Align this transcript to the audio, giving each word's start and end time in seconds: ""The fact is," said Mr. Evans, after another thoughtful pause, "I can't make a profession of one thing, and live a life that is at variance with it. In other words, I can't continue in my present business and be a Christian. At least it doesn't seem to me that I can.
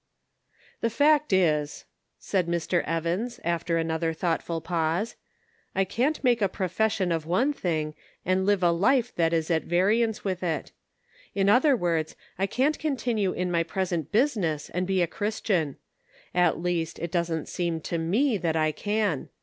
""The 0.81 0.89
fact 0.89 1.31
is," 1.31 1.85
said 2.17 2.47
Mr. 2.47 2.83
Evans, 2.85 3.39
after 3.43 3.77
another 3.77 4.13
thoughtful 4.13 4.59
pause, 4.59 5.15
"I 5.75 5.83
can't 5.85 6.23
make 6.23 6.41
a 6.41 6.49
profession 6.49 7.11
of 7.11 7.27
one 7.27 7.53
thing, 7.53 7.93
and 8.25 8.43
live 8.43 8.63
a 8.63 8.71
life 8.71 9.13
that 9.13 9.31
is 9.31 9.51
at 9.51 9.65
variance 9.65 10.23
with 10.25 10.41
it. 10.41 10.71
In 11.35 11.49
other 11.49 11.75
words, 11.77 12.15
I 12.39 12.47
can't 12.47 12.79
continue 12.79 13.31
in 13.33 13.51
my 13.51 13.61
present 13.61 14.11
business 14.11 14.71
and 14.71 14.87
be 14.87 15.03
a 15.03 15.05
Christian. 15.07 15.77
At 16.33 16.59
least 16.59 16.97
it 16.97 17.11
doesn't 17.11 17.47
seem 17.47 17.79
to 17.81 17.99
me 17.99 18.39
that 18.39 18.55
I 18.55 18.71
can. 18.71 19.29